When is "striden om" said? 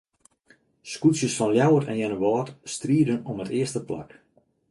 2.75-3.37